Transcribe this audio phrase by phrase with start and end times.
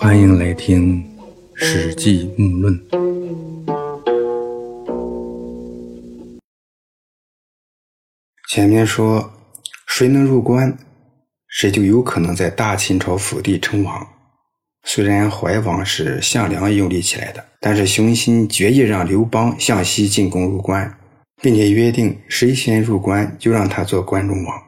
[0.00, 1.02] 欢迎来听
[1.56, 2.80] 《史记·木论》。
[8.48, 9.32] 前面说，
[9.88, 10.78] 谁能入关，
[11.48, 14.06] 谁就有可能在大秦朝府地称王。
[14.84, 20.96] 虽然怀王是项梁拥立起来的，但是熊心决意让刘邦向西进攻入关，
[21.42, 24.62] 并且约定谁先入关，就让他做关中王。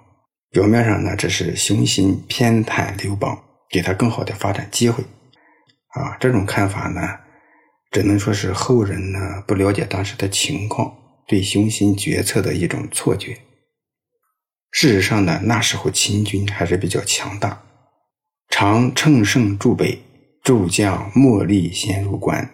[0.51, 3.39] 表面上呢，这是熊心偏袒刘邦，
[3.71, 5.05] 给他更好的发展机会。
[5.91, 7.19] 啊，这种看法呢，
[7.91, 10.95] 只能说是后人呢不了解当时的情况，
[11.27, 13.39] 对雄心决策的一种错觉。
[14.71, 17.62] 事实上呢，那时候秦军还是比较强大，
[18.48, 19.98] 常乘胜助北，
[20.45, 22.48] 诸将莫利先入关。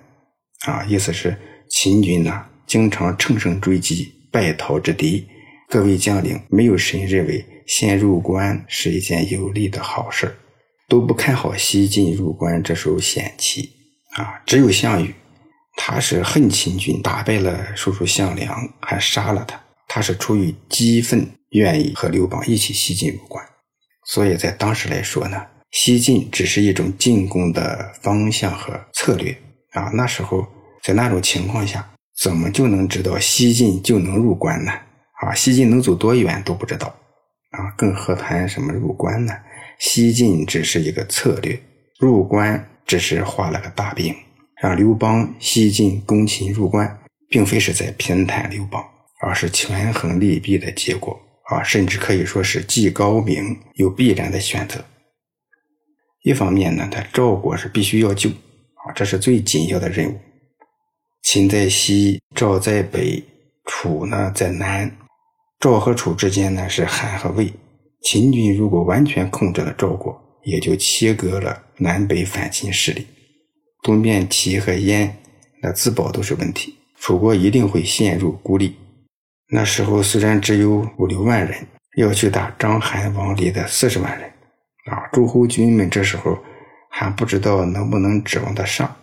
[0.65, 1.37] 啊，意思是
[1.69, 5.29] 秦军呢经常乘胜追击，败逃之敌。
[5.69, 10.35] 各位将领没有谁认为先入关是一件有利的好事
[10.89, 13.71] 都不看好西晋入关这手险棋
[14.17, 14.43] 啊。
[14.47, 15.15] 只有项羽，
[15.77, 23.45] 他是恨秦军打败了叔叔项梁，还杀了他，他是出于激愤，愿意和刘邦一起西进入关。
[24.07, 29.37] 所以在当时来说呢，西进只是一种进攻的方向和策略
[29.73, 29.91] 啊。
[29.95, 30.47] 那时候
[30.83, 34.73] 在那种情况下，怎么就能知道西进就能入关呢？
[35.21, 36.87] 啊，西晋能走多远都不知道，
[37.51, 39.33] 啊，更何谈什么入关呢？
[39.79, 41.61] 西晋只是一个策略，
[41.99, 44.15] 入关只是画了个大饼，
[44.61, 48.85] 让刘邦西进攻秦入关，并非是在偏袒刘邦，
[49.21, 54.85] 而是权衡利弊的结果啊，甚至可以说是既高明又必然的选择。
[56.23, 60.19] 一方面呢，他赵国是必须要救啊，这是最紧要的任务。
[61.23, 63.23] 秦在西，赵在北，
[63.65, 64.97] 楚呢在南。
[65.59, 67.53] 赵和楚之间呢是韩和魏，
[68.07, 73.05] 秦军如果完全控制了赵国，也就切割了南北反秦势力。
[73.83, 75.17] 东边齐和燕，
[75.61, 78.77] 那自保都是问题，楚国一定会陷入孤立。
[79.51, 81.67] 那时候虽然只有五六万人，
[81.97, 84.29] 要去打章邯王里的四十万人，
[84.85, 86.39] 啊，诸侯军们这时候
[86.89, 88.95] 还不知道能不能指望得上。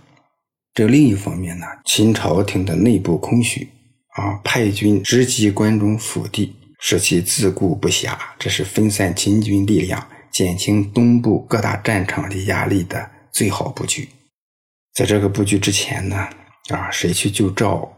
[0.74, 3.68] 这另一方面呢，秦朝廷的内部空虚。
[4.16, 6.56] 啊，派军直击关中腹地，
[6.86, 14.10] 使其自顾不暇，这是分散秦军力量、减轻东部各大战场的压力的最好布局。
[14.94, 16.28] 在这个布局之前呢，
[16.68, 17.90] 啊，谁去救赵，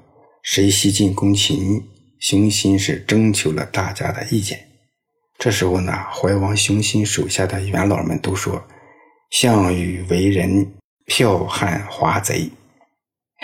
[0.44, 1.84] 谁西进攻秦，
[2.20, 4.64] 熊心是征求了大家的意见。
[5.40, 8.64] 这时候呢，怀王熊心手下的元老们都说
[9.34, 10.74] ：“项羽为人
[11.08, 12.48] 剽悍华贼。”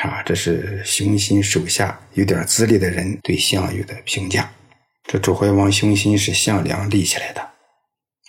[0.03, 4.47] 啊，这是熊心手下有点资历的人对项羽的评价。
[5.03, 7.41] 这楚怀王雄心是项梁立起来的，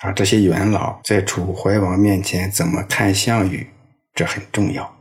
[0.01, 3.69] 啊，这些元老在楚怀王面前怎么看项羽，
[4.15, 4.97] 这很重要。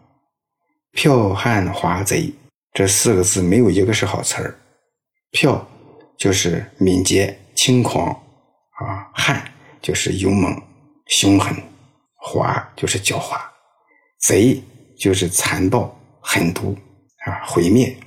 [0.93, 2.33] 剽悍华贼
[2.73, 4.55] 这四个字没有一个是好词儿。
[5.31, 5.61] 剽
[6.17, 8.07] 就是敏捷轻狂，
[8.79, 9.51] 啊，悍
[9.81, 10.61] 就是勇猛
[11.07, 11.55] 凶狠，
[12.15, 13.39] 华就是狡猾，
[14.19, 14.61] 贼
[14.97, 15.97] 就是残暴。
[16.23, 16.77] 狠毒
[17.25, 17.97] 啊，毁灭！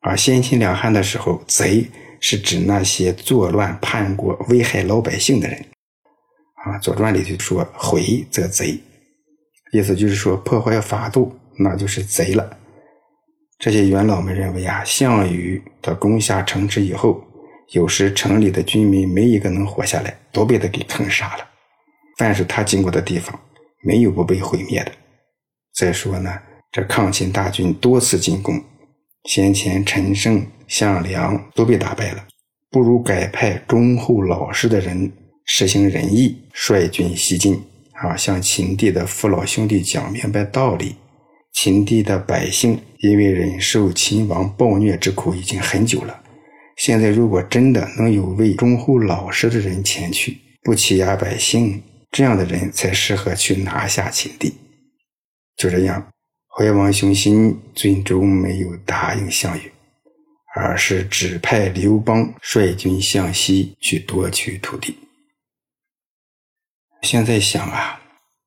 [0.00, 1.88] 而先秦两汉的时候，贼
[2.20, 5.58] 是指那些作乱叛国、危害老百姓的人。
[6.64, 8.78] 啊，《左传》里就说：“毁则贼”，
[9.72, 12.58] 意思就是说破坏法度，那就是贼了。
[13.58, 17.24] 这些元老们认为啊，项羽他攻下城池以后，
[17.72, 21.46] 有时城里的居民没一个能活下来，都被他给坑杀了。
[22.18, 23.38] 凡是他经过的地方，
[23.82, 24.92] 没有不被毁灭的。
[25.74, 26.38] 再说呢。
[26.72, 28.62] 这抗秦大军多次进攻，
[29.24, 32.24] 先前陈胜、项梁都被打败了，
[32.70, 35.12] 不如改派忠厚老实的人
[35.44, 37.60] 实行仁义，率军西进。
[37.92, 40.94] 啊，向秦地的父老兄弟讲明白道理。
[41.52, 46.22] 秦地的百姓因为忍受秦王暴虐之苦已经很久了，
[46.76, 51.82] 现在如果真的能有位忠厚老实的人前去，不欺压百姓，
[52.12, 54.54] 这样的人才适合去拿下秦地。
[55.56, 56.06] 就这样。
[56.56, 59.70] 怀王雄心最终没有答应项羽，
[60.54, 64.96] 而是指派刘邦率军向西去夺取土地。
[67.02, 68.00] 现在想啊，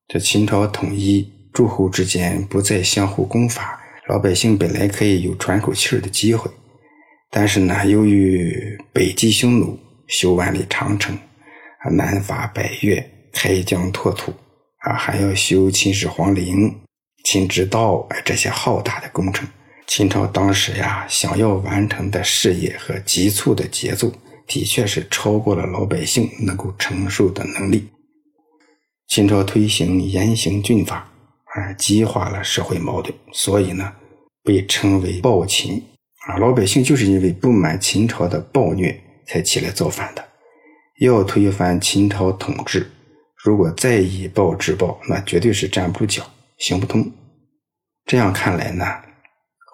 [0.08, 6.52] 这秦朝统一，诸侯之间不再相互攻伐，老百姓本来可以有喘口气儿的机会，
[7.32, 11.16] 但是呢，由于北击匈奴，修万里长城，
[11.80, 14.32] 啊，南伐百越，开疆拓土，
[14.80, 16.80] 啊，还要修秦始皇陵。
[17.24, 19.48] 秦直道，哎，这些浩大的工程，
[19.86, 24.12] 秦朝当时呀，想要完成的事业和急促的节奏，
[24.48, 27.90] 的确是超过了老百姓能够承受的能力。
[29.08, 31.12] 秦朝推行严刑峻法，
[31.54, 33.94] 而，激化了社会矛盾，所以呢，
[34.44, 35.84] 被称为暴秦
[36.26, 36.38] 啊。
[36.38, 40.26] 老百姓就是因为不满秦朝的暴虐，才起来造反的。
[41.00, 42.90] 要推翻秦朝统治，
[43.44, 46.24] 如果再以暴制暴，那绝对是站不住脚，
[46.58, 47.12] 行不通。
[48.06, 48.86] 这样看来呢，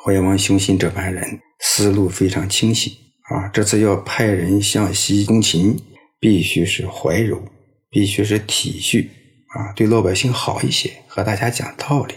[0.01, 3.49] 怀王雄心这班人思路非常清晰啊。
[3.49, 5.77] 这次要派人向西攻秦，
[6.21, 7.41] 必须是怀柔，
[7.89, 9.05] 必须是体恤
[9.49, 12.15] 啊，对老百姓好一些，和大家讲道理。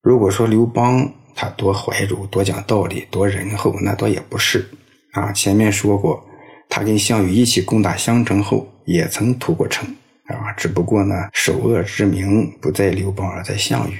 [0.00, 4.70] 如果说刘邦他多怀柔、多讲道理、多仁厚，那倒也不是
[5.12, 5.32] 啊。
[5.32, 6.24] 前面说过，
[6.68, 9.88] 他跟项羽一起攻打襄城后，也曾屠过城
[10.28, 13.98] 啊，只不过呢，首恶之名不在刘邦，而在项羽。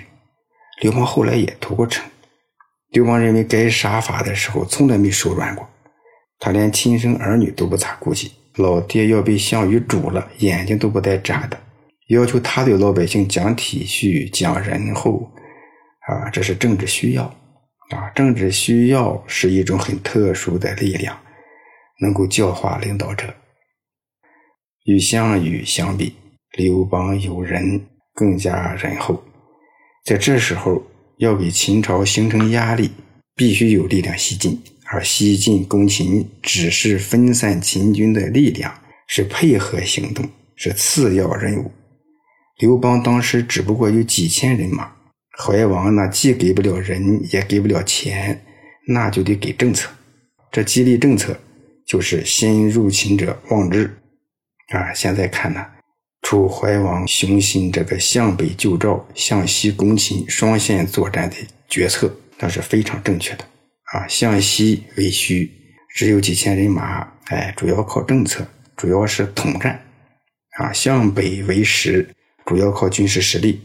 [0.82, 2.08] 刘邦后来也屠过城。
[2.90, 5.68] 刘邦认为该杀伐的时候，从来没手软过。
[6.38, 11.60] 他连亲生儿女都不咋顾及，老爹要被项羽煮了，眼睛都不带眨的，
[12.08, 15.30] 要求他对老百姓讲体恤、讲仁厚。
[16.08, 17.22] 啊，这是政治需要
[17.90, 18.10] 啊！
[18.16, 21.16] 政治需要是一种很特殊的力量，
[22.00, 23.32] 能够教化领导者。
[24.86, 26.16] 与项羽相比，
[26.56, 29.22] 刘邦有仁，更加仁厚。
[30.04, 30.82] 在这时候，
[31.20, 32.90] 要给秦朝形成压力，
[33.36, 38.72] 必须有力量西进，而西进攻秦只是分散秦军的力量，
[39.06, 40.26] 是配合行动，
[40.56, 41.70] 是次要任务。
[42.58, 44.90] 刘邦当时只不过有几千人马，
[45.38, 48.42] 怀王呢，既给不了人，也给不了钱，
[48.88, 49.90] 那就得给政策。
[50.50, 51.38] 这激励政策
[51.86, 53.94] 就是先入秦者望之。
[54.68, 55.66] 啊，现在看呢。
[56.30, 61.34] 楚怀王雄心，这个向北救赵、向西攻秦双线作战的
[61.68, 63.44] 决策，那是非常正确的
[63.92, 64.06] 啊。
[64.06, 65.50] 向西为虚，
[65.92, 67.00] 只有几千人马，
[67.30, 68.46] 哎，主要靠政策，
[68.76, 69.82] 主要是统战
[70.60, 70.72] 啊。
[70.72, 72.08] 向北为实，
[72.46, 73.60] 主要靠军事实力。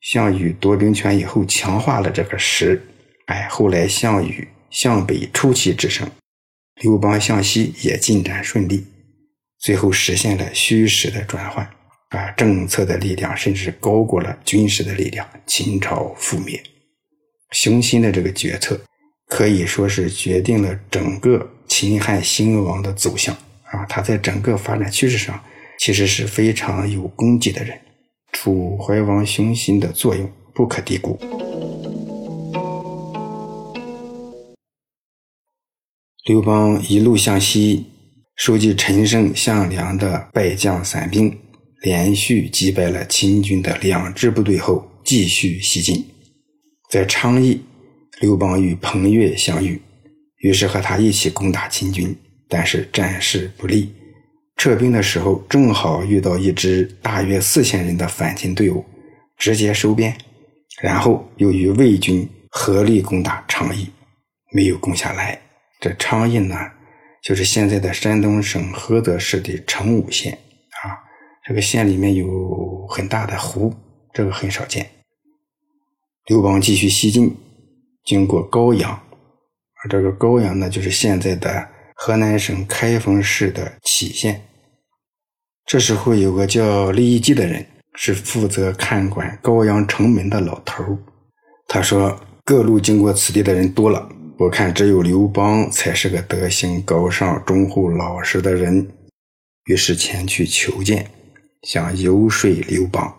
[0.00, 2.82] 项羽夺兵权以后，强化了这个实，
[3.26, 6.10] 哎，后来项羽向北出奇制胜，
[6.80, 8.86] 刘邦向西也进展顺利，
[9.58, 11.70] 最后实现了虚实的转换。
[12.10, 16.62] 啊，政策的力量甚至高过了军事的力量，秦朝覆灭。
[17.50, 18.80] 雄心的这个决策
[19.28, 23.84] 可以说是决定了整个秦汉兴亡的走向啊！
[23.88, 25.42] 他在整个发展趋势上
[25.78, 27.76] 其实是非常有功绩的人。
[28.32, 31.18] 楚怀王雄心的作用不可低估。
[36.26, 37.86] 刘邦一路向西，
[38.36, 41.36] 收集陈胜、项梁的败将散兵。
[41.82, 46.04] 连续击败了秦军的两支部队后，继续西进。
[46.90, 47.60] 在昌邑，
[48.20, 49.80] 刘邦与彭越相遇，
[50.38, 52.16] 于是和他一起攻打秦军，
[52.48, 53.92] 但是战事不利。
[54.56, 58.84] 撤兵的时候，正好遇到一支大约四千人的反秦队伍，
[59.36, 60.16] 直接收编。
[60.80, 63.88] 然后又与魏军合力攻打昌邑，
[64.52, 65.40] 没有攻下来。
[65.80, 66.56] 这昌邑呢，
[67.22, 70.38] 就是现在的山东省菏泽市的成武县。
[71.46, 73.72] 这个县里面有很大的湖，
[74.12, 74.84] 这个很少见。
[76.26, 77.32] 刘邦继续西进，
[78.04, 84.42] 经过高阳，而这个高阳呢，就是现在的河南省开封市的杞县。
[85.64, 87.64] 这时候有个叫李义季的人，
[87.94, 90.98] 是负责看管高阳城门的老头
[91.68, 98.90] 他说：“各路经过此地的人多了，我看只有刘邦才是个德行高尚、忠厚老实的人。”
[99.66, 101.08] 于是前去求见。
[101.62, 103.14] 想游说刘邦。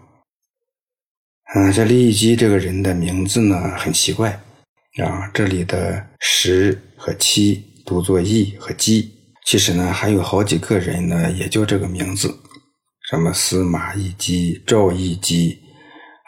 [1.56, 4.32] 嗯，这李义基这个人的名字呢很奇怪
[5.02, 9.14] 啊，这里的十和七读作义和基，
[9.46, 12.38] 其实呢还有好几个人呢也叫这个名字，
[13.10, 15.58] 什么司马懿基、赵义基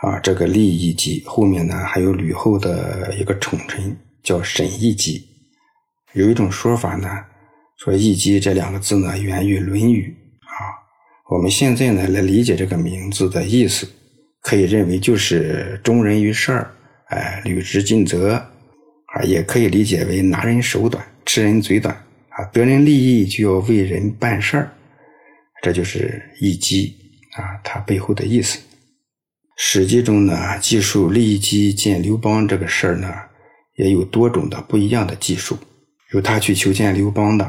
[0.04, 5.28] 啊，这个利益基后面呢还有吕后的一个宠臣叫沈义基。
[6.14, 7.10] 有一种说法呢，
[7.78, 10.16] 说义基这两个字呢源于《论语》。
[11.30, 13.88] 我们现在呢来理解这个名字的意思，
[14.42, 16.72] 可以认为就是忠人于事儿，
[17.10, 21.94] 哎，履职尽责啊，也可以理解为拿人手短，吃人嘴短
[22.30, 24.72] 啊，得人利益就要为人办事儿，
[25.62, 26.96] 这就是义基
[27.38, 28.58] 啊，它背后的意思。
[29.56, 33.14] 史记中呢记述利基见刘邦这个事儿呢，
[33.78, 35.56] 也有多种的不一样的记述，
[36.12, 37.46] 有他去求见刘邦的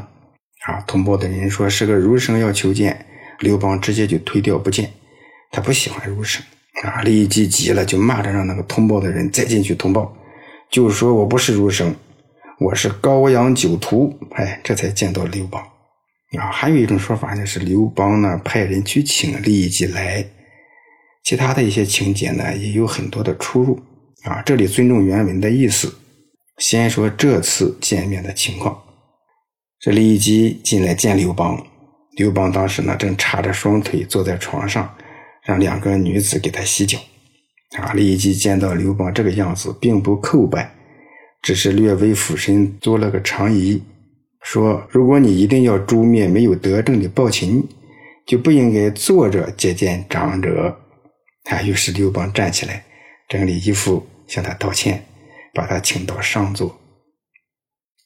[0.67, 3.07] 啊，通报的人说是个儒生要求见。
[3.41, 4.91] 刘邦直接就推掉不见，
[5.51, 6.41] 他不喜欢儒生
[6.83, 7.01] 啊！
[7.01, 10.11] 李绩急了，就骂着让那个通报的人再进去通报，
[10.69, 11.93] 就说我不是儒生，
[12.59, 14.17] 我是高阳酒徒。
[14.31, 15.61] 哎，这才见到刘邦
[16.39, 16.49] 啊！
[16.51, 20.25] 还有一种说法呢，是刘邦呢派人去请李绩来，
[21.23, 23.79] 其他的一些情节呢，也有很多的出入
[24.23, 24.41] 啊。
[24.43, 25.93] 这里尊重原文的意思，
[26.57, 28.81] 先说这次见面的情况。
[29.79, 31.65] 这李基进来见刘邦，
[32.17, 34.93] 刘邦当时呢正叉着双腿坐在床上，
[35.43, 36.99] 让两个女子给他洗脚。
[37.77, 40.75] 啊，李基见到刘邦这个样子，并不叩拜，
[41.41, 43.81] 只是略微俯身做了个长揖，
[44.41, 47.65] 说：“如果你一定要诛灭没有德政的暴秦，
[48.25, 50.77] 就不应该坐着接见长者。”
[51.49, 52.83] 啊，于是刘邦站起来，
[53.29, 55.05] 整理衣服，向他道歉，
[55.53, 56.77] 把他请到上座。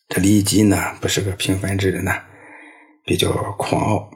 [0.07, 2.21] 这李基呢，不是个平凡之人呐，
[3.05, 4.09] 比较狂傲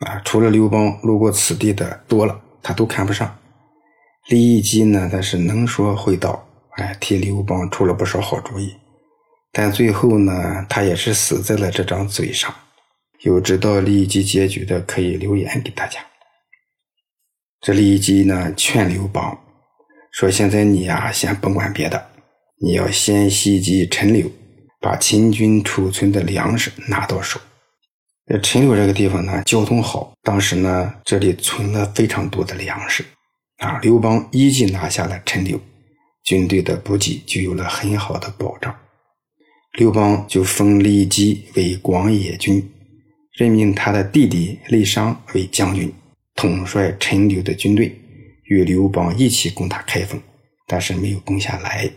[0.00, 0.20] 啊。
[0.24, 3.38] 除了刘邦，路过此地的多了，他都看不上。
[4.28, 8.74] 李基呢，他是能说会道，哎，替刘邦出了不少好主意。
[9.52, 12.52] 但最后呢，他也是死在了这张嘴上。
[13.20, 16.00] 有知道李基结局的，可以留言给大家。
[17.60, 19.38] 这李基呢，劝刘邦
[20.10, 22.08] 说：“现在你呀，先甭管别的，
[22.60, 24.30] 你要先袭击陈留，
[24.80, 27.40] 把秦军储存的粮食拿到手。
[28.26, 33.04] 这陈留这个地方呢，交通好，当时呢，这里存了非常多的粮食
[33.58, 33.78] 啊。
[33.82, 35.60] 刘邦一举拿下了陈留，
[36.24, 38.74] 军队的补给就有了很好的保障。
[39.78, 42.66] 刘邦就封李基为广野君，
[43.32, 45.92] 任命他的弟弟李商为将军。”
[46.34, 47.94] 统帅陈留的军队，
[48.46, 50.20] 与刘邦一起攻打开封，
[50.66, 51.88] 但是没有攻下来。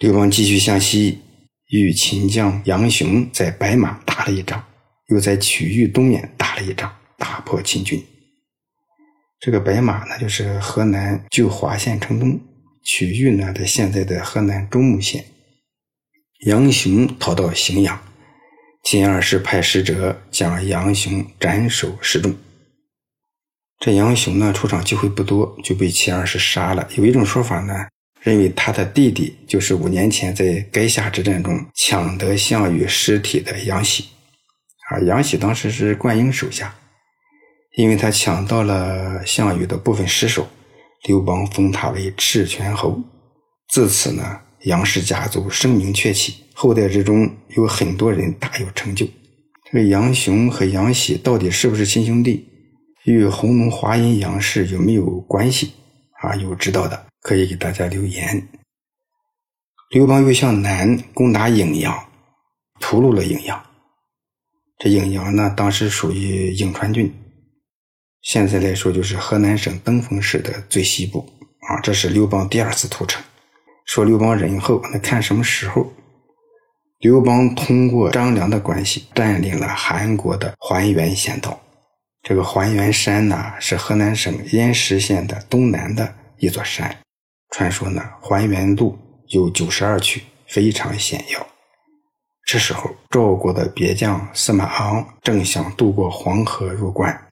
[0.00, 1.18] 刘邦继续向西，
[1.68, 4.64] 与秦将杨雄在白马打了一仗，
[5.08, 8.02] 又在曲玉东面打了一仗，大破秦军。
[9.40, 12.38] 这个白马呢，就是河南旧华县城东；
[12.82, 15.24] 曲玉呢，在现在的河南中牟县。
[16.46, 18.00] 杨雄逃到荥阳。
[18.84, 22.34] 秦二世派使者将杨雄斩首示众。
[23.78, 26.88] 这杨雄呢，出场机会不多，就被秦二世杀了。
[26.96, 27.74] 有一种说法呢，
[28.20, 34.04] 认为他的弟弟就是五年前在垓下之战中抢得项羽尸体的杨喜。
[34.90, 36.74] 啊，杨喜当时是灌婴手下，
[37.76, 40.48] 因为他抢到了项羽的部分尸首，
[41.06, 43.00] 刘邦封他为赤泉侯。
[43.68, 44.40] 自此呢。
[44.64, 49.06] 杨氏家族声名鹊起，后代之中有很多人大有成就。
[49.70, 52.44] 这个杨雄和杨喜到底是不是亲兄弟？
[53.04, 55.74] 与弘农华阴杨氏有没有关系？
[56.20, 58.48] 啊，有知道的可以给大家留言。
[59.90, 61.94] 刘邦又向南攻打颍阳，
[62.80, 63.62] 屠戮了颍阳。
[64.78, 67.14] 这颍阳呢，当时属于颍川郡，
[68.22, 71.18] 现在来说就是河南省登封市的最西部。
[71.68, 73.22] 啊，这是刘邦第二次屠城。
[73.84, 75.92] 说刘邦仁厚，那看什么时候？
[77.00, 81.60] 刘邦通过张良的关系，占领了韩国的还原县道。
[82.22, 86.96] 这个还原山呢，是河南省偃师县的东南的一座山。
[87.50, 91.46] 传说呢，还原路有九十二曲，非常险要。
[92.46, 97.28] 这时候，赵国的别将司马昂正想渡过黄河入关，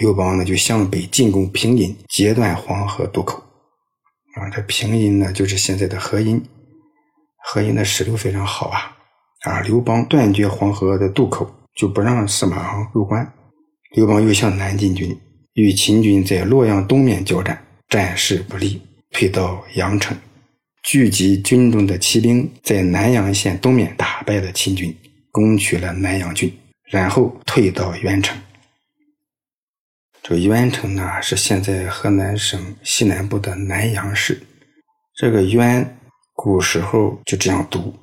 [0.00, 3.42] 刘邦呢就向北进攻平阴，截断黄河渡口。
[4.34, 6.44] 啊，这平阴呢，就是现在的河阴。
[7.44, 8.96] 河阴的石头非常好啊。
[9.42, 13.32] 啊，刘邦断绝黄河的渡口，就不让司马昂入关。
[13.94, 15.16] 刘邦又向南进军，
[15.54, 20.16] 与秦军在洛阳东面交战，战事不利，退到阳城，
[20.82, 24.94] 聚集军中的骑兵，在南阳县东面打败了秦军，
[25.30, 26.52] 攻取了南阳郡，
[26.90, 28.36] 然后退到渊城。
[30.22, 34.40] 这个渊城呢，是现在河南省西南部的南阳市。
[35.16, 35.98] 这个渊，
[36.34, 37.94] 古时候就这样读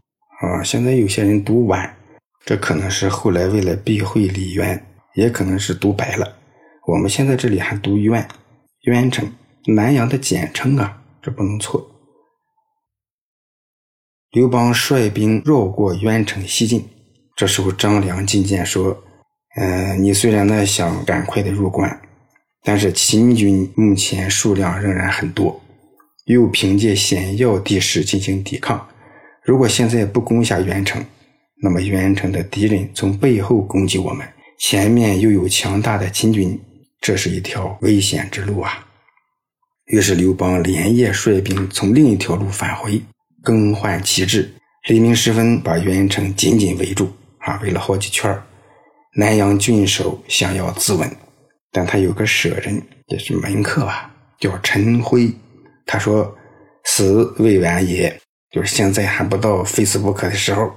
[0.42, 0.64] 啊。
[0.64, 1.96] 现在有些人读晚，
[2.44, 6.36] 这可能是后来为了避讳李渊，也可能是读白了。
[6.88, 8.28] 我们现在这里还读渊，
[8.82, 9.32] 渊城，
[9.68, 11.92] 南阳的简称啊，这不能错。
[14.32, 16.88] 刘邦率兵绕过渊城西进，
[17.36, 19.04] 这时候张良进谏说
[19.58, 22.02] ：“嗯，你虽然呢想赶快的入关。”
[22.68, 25.62] 但是秦军目前数量仍然很多，
[26.26, 28.88] 又凭借险要地势进行抵抗。
[29.44, 31.06] 如果现在不攻下元城，
[31.62, 34.28] 那么元城的敌人从背后攻击我们，
[34.60, 36.60] 前面又有强大的秦军，
[37.00, 38.86] 这是一条危险之路啊！
[39.86, 43.02] 于是刘邦连夜率兵从另一条路返回，
[43.44, 44.52] 更换旗帜。
[44.88, 48.36] 黎明时分，把元城紧紧围住，啊，围了好几圈
[49.16, 51.10] 南阳郡守想要自刎。
[51.72, 55.32] 但他有个舍人，也是门客吧，叫陈辉。
[55.86, 56.36] 他说
[56.86, 58.20] ：“死未晚也，
[58.52, 60.72] 就是现在还不到非死不可的时候。”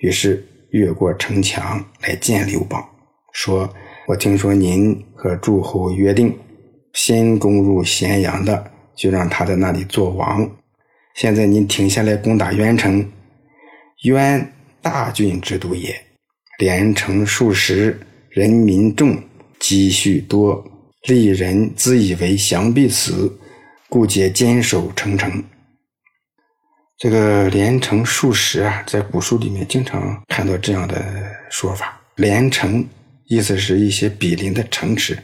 [0.00, 2.82] 于是越过城墙来见刘邦，
[3.32, 3.68] 说
[4.08, 6.36] ：“我听说您和诸侯约定，
[6.96, 10.50] 先攻入咸阳的，就让他在那里做王。
[11.14, 13.06] 现在您停下来攻打渊城，
[14.04, 15.94] 渊大郡之都也，
[16.58, 18.00] 连城数十，
[18.30, 19.22] 人民众，
[19.60, 20.64] 积蓄多，
[21.02, 23.38] 利人自以为降必死，
[23.90, 25.44] 故皆坚守城城。
[26.96, 31.04] 这个连城数十啊，在古书里面经常看到这样的
[31.50, 32.00] 说法。
[32.16, 32.82] 连城
[33.26, 35.18] 意思是一些比邻的城池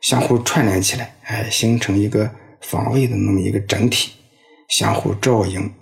[0.00, 4.12] 相互串联起来，哎，形成一个防卫的那么一个整体，
[4.68, 5.72] 相互照应，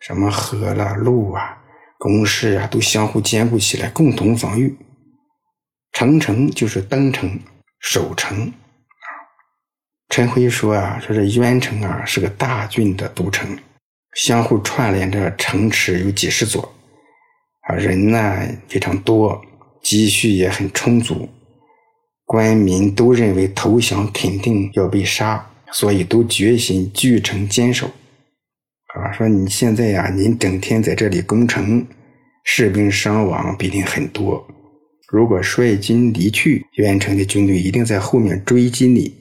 [0.00, 1.58] 什么河啦、路啊、
[1.98, 4.76] 工事啊，都相互兼顾起来，共同防御。
[5.92, 7.40] 城城就是登城、
[7.80, 9.06] 守城啊。
[10.08, 13.56] 陈辉说啊，说这渊城啊是个大郡的都城。
[14.14, 16.72] 相互串联着城池有几十座，
[17.62, 19.44] 啊，人呢非常多，
[19.82, 21.28] 积蓄也很充足，
[22.24, 27.86] 官民都认为投降肯定要被杀，所以都决心据城坚守。
[28.94, 31.86] 啊，说你现在呀，您整天在这里攻城，
[32.44, 34.46] 士兵伤亡必定很多。
[35.08, 39.14] 如果率军离去，元城的军队一定在后面追击你，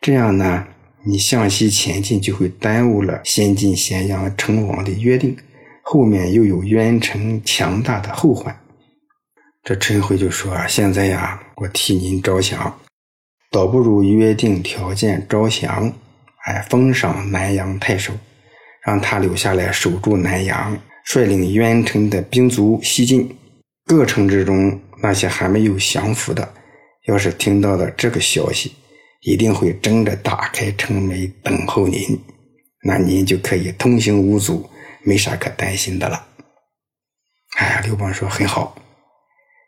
[0.00, 0.66] 这样呢？
[1.06, 5.36] 你向西前进，就会耽误了先进咸阳称王的约定，
[5.82, 8.58] 后面又有渊城强大的后患。
[9.64, 12.78] 这陈辉就说啊，现在呀，我替您着想，
[13.50, 15.90] 倒不如约定条件招降，
[16.44, 18.12] 哎，封赏南阳太守，
[18.84, 23.34] 让他留下来守住南阳，率领渊城的兵卒西进。
[23.86, 26.52] 各城之中那些还没有降服的，
[27.06, 28.74] 要是听到了这个消息。
[29.22, 32.22] 一定会争着打开城门等候您，
[32.82, 34.68] 那您就可以通行无阻，
[35.02, 36.26] 没啥可担心的了。
[37.56, 38.76] 哎呀，刘邦说很好，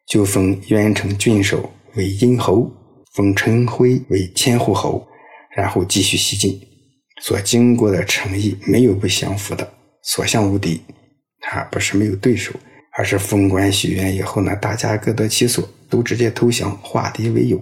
[0.06, 2.70] 就封渊城郡守为殷侯，
[3.12, 5.06] 封陈辉为千户侯，
[5.56, 6.60] 然后继续西进。
[7.20, 10.81] 所经过的城邑没有不降服的，所向无敌。
[11.40, 12.52] 他，不是没有对手，
[12.92, 17.61] 而是封官许愿以后呢，大家各得其所，都直接投降，化敌为友。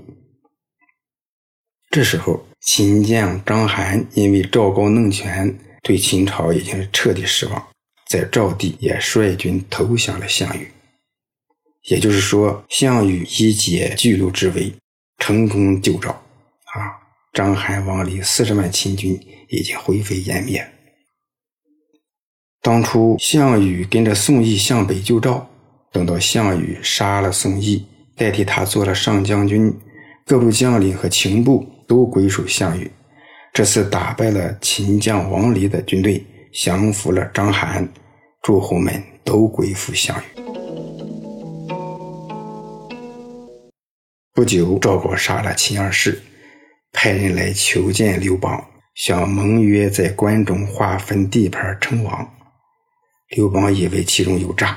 [1.91, 7.69] 这时候，秦将章邯因为赵高弄权，对秦朝已经是彻底失望，
[8.09, 10.69] 在赵地也率军投降了项羽。
[11.89, 14.73] 也就是说，项羽一解巨鹿之围，
[15.19, 16.11] 成功救赵。
[16.11, 16.93] 啊，
[17.33, 19.19] 章邯王里四十万秦军
[19.49, 20.67] 已经灰飞烟灭。
[22.63, 25.49] 当初项羽跟着宋义向北救赵，
[25.93, 29.73] 等到项羽杀了宋义，代替他做了上将军，
[30.27, 31.71] 各路将领和情部。
[31.87, 32.91] 都归属项羽，
[33.53, 37.87] 这次打败了秦将王离的军队，降服了章邯，
[38.41, 40.44] 诸侯们都归附项羽。
[44.35, 46.21] 不久，赵高杀了秦二世，
[46.93, 48.63] 派人来求见刘邦，
[48.97, 52.29] 想盟约在关中划分地盘称王。
[53.29, 54.77] 刘邦以为其中有诈，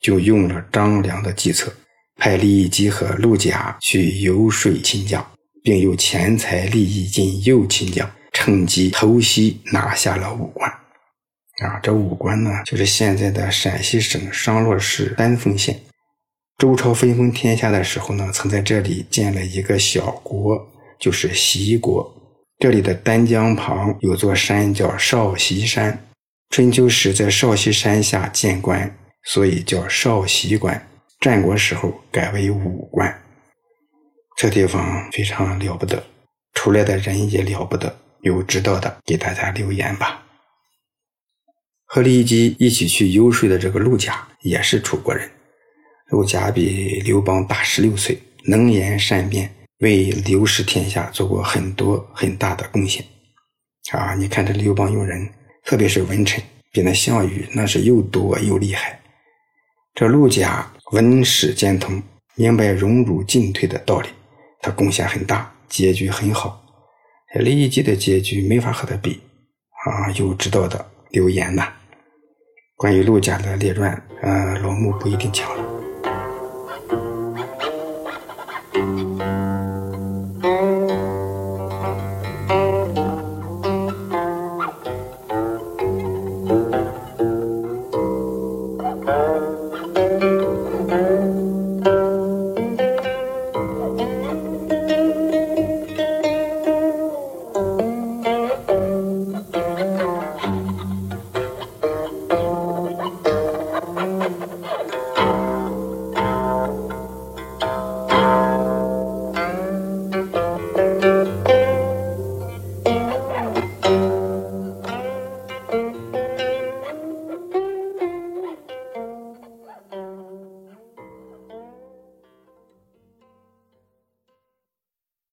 [0.00, 1.70] 就用了张良的计策，
[2.16, 5.22] 派李义基和陆贾去游说秦将。
[5.62, 10.68] 并用钱财利益进诱秦将，趁机偷袭，拿下了武关。
[10.68, 15.78] 啊，这武关呢，就是现在的陕西省商洛市丹凤县。
[16.62, 20.56] 周朝分封天下的时候呢，曾在这里建了一个小国，
[20.96, 22.08] 就是齐国。
[22.60, 26.06] 这里的丹江旁有座山叫少席山，
[26.50, 30.88] 春秋时在少席山下建关，所以叫少席关。
[31.18, 33.12] 战国时候改为武关。
[34.36, 36.00] 这地方非常了不得，
[36.54, 37.92] 出来的人也了不得。
[38.20, 40.22] 有知道的给大家留言吧。
[41.86, 45.28] 和李义基一起去游说的这个陆贾也是楚国人。
[46.12, 53.02] 陆贾比刘邦大十六岁，能言善辩，为刘氏天下做过很多很大的贡献。
[53.92, 55.26] 啊，你看这刘邦用人，
[55.64, 59.00] 特别是文臣，比那项羽那是又多又厉害。
[59.94, 62.02] 这陆贾文史兼通，
[62.34, 64.10] 明白荣辱进退的道理。
[64.60, 66.62] 他贡献很大，结局很好。
[67.36, 69.18] 李义基的结局没法和他比
[69.86, 70.10] 啊！
[70.16, 71.72] 有知道的留言呐。
[72.76, 75.71] 关于陆贾的列传，呃，老穆不一定讲了。